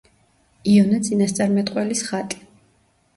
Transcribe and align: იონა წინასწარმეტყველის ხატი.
იონა 0.69 0.99
წინასწარმეტყველის 1.07 2.01
ხატი. 2.09 2.41